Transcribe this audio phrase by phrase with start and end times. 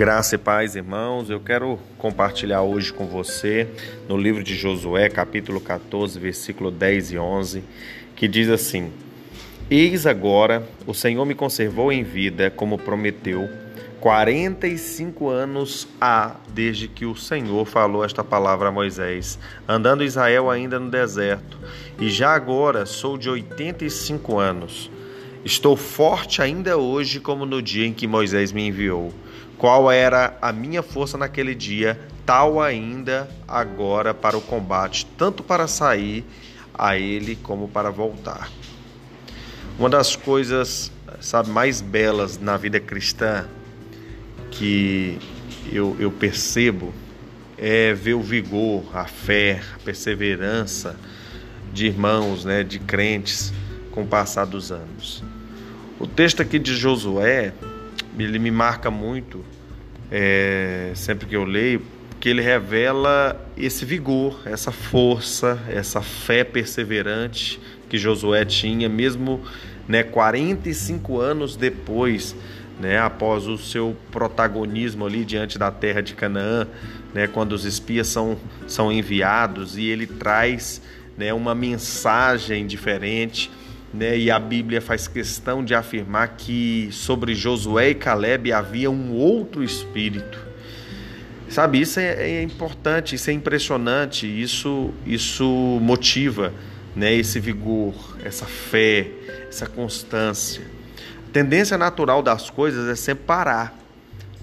[0.00, 1.28] Graça e paz, irmãos.
[1.28, 3.68] Eu quero compartilhar hoje com você
[4.08, 7.62] no livro de Josué, capítulo 14, versículo 10 e 11,
[8.16, 8.90] que diz assim:
[9.70, 13.46] Eis agora, o Senhor me conservou em vida, como prometeu.
[14.00, 19.38] 45 anos há desde que o Senhor falou esta palavra a Moisés,
[19.68, 21.58] andando Israel ainda no deserto,
[22.00, 24.90] e já agora sou de 85 anos.
[25.44, 29.12] Estou forte ainda hoje, como no dia em que Moisés me enviou.
[29.56, 35.66] Qual era a minha força naquele dia, tal ainda agora para o combate, tanto para
[35.66, 36.24] sair
[36.74, 38.50] a ele como para voltar.
[39.78, 43.46] Uma das coisas, sabe, mais belas na vida cristã
[44.50, 45.18] que
[45.72, 46.92] eu, eu percebo
[47.56, 50.96] é ver o vigor, a fé, a perseverança
[51.72, 53.52] de irmãos, né, de crentes
[53.90, 55.22] com o passar dos anos.
[55.98, 57.52] O texto aqui de Josué
[58.18, 59.44] ele me marca muito
[60.10, 67.60] é, sempre que eu leio, porque ele revela esse vigor, essa força, essa fé perseverante
[67.88, 69.40] que Josué tinha, mesmo
[69.88, 72.36] né, 45 anos depois,
[72.78, 76.66] né, após o seu protagonismo ali diante da terra de Canaã,
[77.14, 80.82] né, quando os espias são, são enviados e ele traz
[81.16, 83.50] né, uma mensagem diferente
[83.92, 84.16] né?
[84.16, 89.64] E a Bíblia faz questão de afirmar que sobre Josué e Caleb havia um outro
[89.64, 90.38] espírito.
[91.48, 95.44] Sabe, isso é, é importante, isso é impressionante, isso, isso
[95.82, 96.54] motiva
[96.94, 99.08] né, esse vigor, essa fé,
[99.48, 100.62] essa constância.
[101.28, 103.76] A tendência natural das coisas é sempre parar.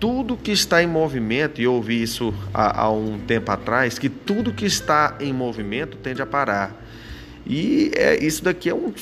[0.00, 4.08] Tudo que está em movimento, e eu ouvi isso há, há um tempo atrás, que
[4.08, 6.84] tudo que está em movimento tende a parar.
[7.46, 8.92] E é, isso daqui é um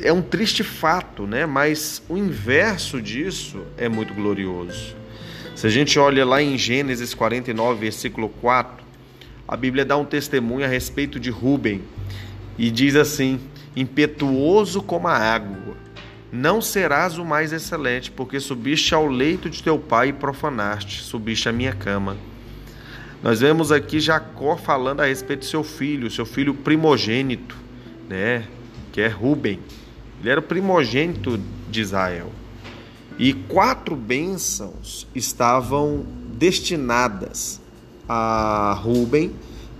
[0.00, 1.46] é um triste fato, né?
[1.46, 4.96] Mas o inverso disso é muito glorioso.
[5.54, 8.84] Se a gente olha lá em Gênesis 49, versículo 4,
[9.46, 11.82] a Bíblia dá um testemunho a respeito de Rubem
[12.58, 13.40] e diz assim:
[13.76, 15.76] impetuoso como a água,
[16.32, 21.48] não serás o mais excelente, porque subiste ao leito de teu pai e profanaste, subiste
[21.48, 22.16] à minha cama.
[23.22, 27.56] Nós vemos aqui Jacó falando a respeito do seu filho, seu filho primogênito,
[28.08, 28.44] né,
[28.92, 29.60] que é Rubem.
[30.24, 31.38] Ele era o primogênito
[31.70, 32.32] de Israel.
[33.18, 36.02] E quatro bênçãos estavam
[36.38, 37.60] destinadas
[38.08, 39.32] a Ruben,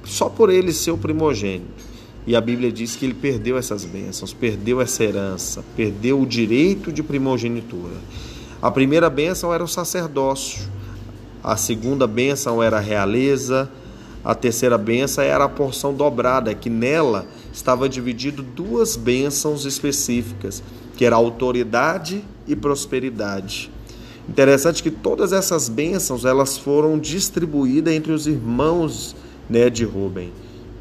[0.05, 1.83] só por ele ser o primogênito.
[2.27, 6.93] E a Bíblia diz que ele perdeu essas bênçãos, perdeu essa herança, perdeu o direito
[6.93, 7.97] de primogenitura.
[8.61, 10.69] A primeira bênção era o sacerdócio,
[11.43, 13.71] a segunda bênção era a realeza,
[14.23, 20.63] a terceira bênção era a porção dobrada, que nela estava dividido duas bênçãos específicas,
[20.97, 23.71] que era autoridade e prosperidade.
[24.29, 29.15] Interessante que todas essas bênçãos elas foram distribuídas entre os irmãos
[29.49, 30.33] né, de Rubem.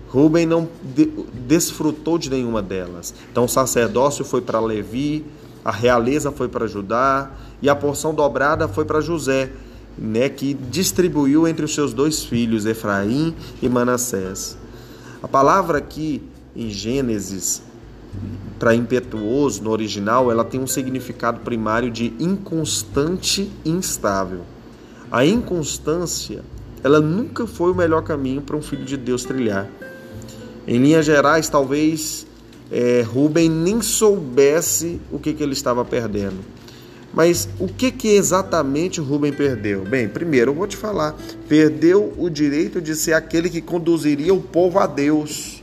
[0.10, 1.06] Rubem não de,
[1.46, 3.14] desfrutou de nenhuma delas.
[3.32, 5.24] Então o sacerdócio foi para Levi,
[5.64, 9.52] a realeza foi para Judá e a porção dobrada foi para José
[9.98, 14.58] né, que distribuiu entre os seus dois filhos, Efraim e Manassés.
[15.22, 16.22] A palavra aqui
[16.56, 17.62] em Gênesis,
[18.60, 24.42] para impetuoso no original, ela tem um significado primário de inconstante e instável.
[25.12, 26.44] A inconstância,
[26.84, 29.70] ela nunca foi o melhor caminho para um filho de Deus trilhar.
[30.68, 32.26] Em linhas gerais, talvez
[32.72, 36.40] é, Rubem nem soubesse o que, que ele estava perdendo.
[37.14, 39.84] Mas o que, que exatamente Rubem perdeu?
[39.84, 41.16] Bem, primeiro eu vou te falar:
[41.48, 45.63] perdeu o direito de ser aquele que conduziria o povo a Deus.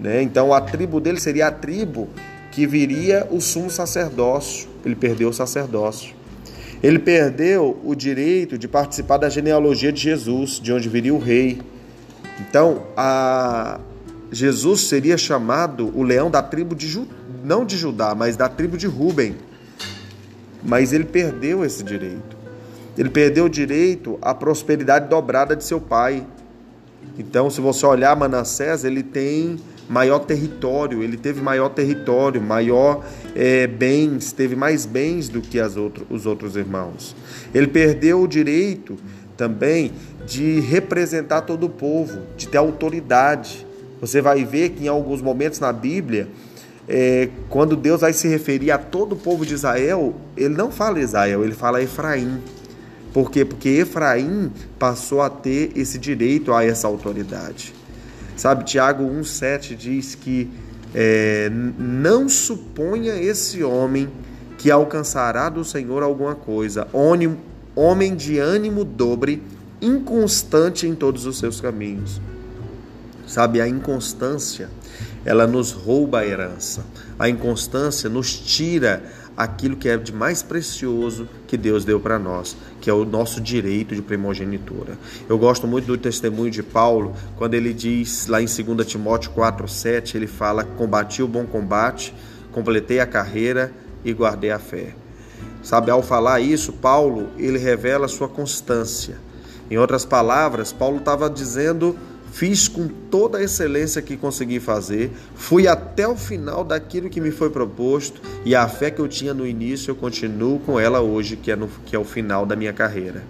[0.00, 0.22] Né?
[0.22, 2.08] Então a tribo dele seria a tribo
[2.52, 4.68] que viria o sumo sacerdócio.
[4.84, 6.14] Ele perdeu o sacerdócio.
[6.82, 11.60] Ele perdeu o direito de participar da genealogia de Jesus, de onde viria o rei.
[12.40, 13.80] Então, a...
[14.30, 17.08] Jesus seria chamado o leão da tribo de Ju...
[17.42, 19.34] não de Judá, mas da tribo de Ruben
[20.62, 22.36] mas ele perdeu esse direito.
[22.96, 26.26] Ele perdeu o direito à prosperidade dobrada de seu pai.
[27.18, 29.58] Então, se você olhar Manassés, ele tem
[29.88, 33.04] maior território, ele teve maior território, maior
[33.34, 37.16] é, bens, teve mais bens do que outro, os outros irmãos.
[37.54, 38.96] Ele perdeu o direito
[39.36, 39.92] também
[40.26, 43.66] de representar todo o povo, de ter autoridade.
[44.00, 46.28] Você vai ver que em alguns momentos na Bíblia
[46.88, 51.00] é, quando Deus vai se referir a todo o povo de Israel, ele não fala
[51.00, 52.42] Israel, ele fala Efraim.
[53.12, 53.44] Por quê?
[53.44, 57.74] Porque Efraim passou a ter esse direito a essa autoridade.
[58.38, 60.48] Sabe, Tiago 1,7 diz que
[60.94, 64.08] é, não suponha esse homem
[64.56, 66.86] que alcançará do Senhor alguma coisa,
[67.74, 69.42] homem de ânimo dobre,
[69.82, 72.20] inconstante em todos os seus caminhos.
[73.26, 74.70] Sabe, a inconstância,
[75.24, 76.86] ela nos rouba a herança.
[77.18, 79.02] A inconstância nos tira
[79.38, 83.40] aquilo que é de mais precioso que Deus deu para nós, que é o nosso
[83.40, 84.98] direito de primogenitura.
[85.28, 90.16] Eu gosto muito do testemunho de Paulo, quando ele diz lá em 2 Timóteo 4:7,
[90.16, 92.12] ele fala: "Combati o bom combate,
[92.50, 93.72] completei a carreira
[94.04, 94.96] e guardei a fé".
[95.62, 99.18] Sabe, ao falar isso, Paulo, ele revela sua constância.
[99.70, 101.96] Em outras palavras, Paulo estava dizendo
[102.32, 107.30] fiz com toda a excelência que consegui fazer, fui até o final daquilo que me
[107.30, 111.36] foi proposto e a fé que eu tinha no início eu continuo com ela hoje,
[111.36, 113.22] que é, no, que é o final da minha carreira.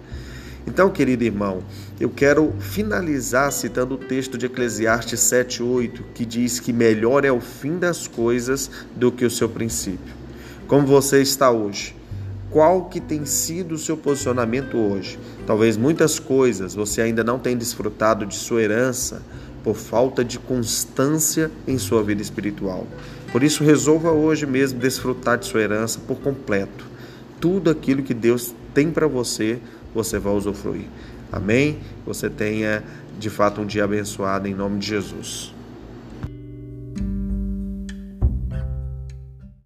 [0.67, 1.63] Então, querido irmão,
[1.99, 7.41] eu quero finalizar citando o texto de Eclesiastes 7:8, que diz que melhor é o
[7.41, 10.13] fim das coisas do que o seu princípio.
[10.67, 11.98] Como você está hoje?
[12.49, 15.19] Qual que tem sido o seu posicionamento hoje.
[15.45, 19.21] Talvez muitas coisas você ainda não tenha desfrutado de sua herança
[19.63, 22.87] por falta de constância em sua vida espiritual.
[23.31, 26.85] Por isso, resolva hoje mesmo desfrutar de sua herança por completo.
[27.39, 29.59] Tudo aquilo que Deus tem para você,
[29.93, 30.87] você vai usufruir.
[31.31, 31.79] Amém?
[32.05, 32.83] Você tenha
[33.19, 35.53] de fato um dia abençoado em nome de Jesus.